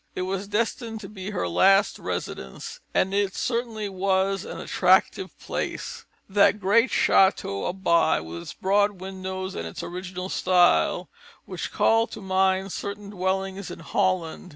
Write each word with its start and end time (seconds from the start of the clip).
It 0.15 0.23
was 0.23 0.47
destined 0.47 0.99
to 1.01 1.07
be 1.09 1.29
her 1.29 1.47
last 1.47 1.99
residence; 1.99 2.79
and 2.91 3.13
it 3.13 3.35
certainly 3.35 3.87
was 3.87 4.45
an 4.45 4.59
attractive 4.59 5.39
place, 5.39 6.05
that 6.27 6.59
great 6.59 6.89
chateau 6.89 7.65
of 7.65 7.83
By, 7.83 8.19
with 8.19 8.41
its 8.41 8.53
broad 8.53 8.93
windows 8.93 9.53
and 9.53 9.67
its 9.67 9.83
original 9.83 10.27
style, 10.29 11.07
which 11.45 11.71
called 11.71 12.09
to 12.13 12.19
mind 12.19 12.71
certain 12.73 13.11
dwellings 13.11 13.69
in 13.69 13.77
Holland. 13.81 14.49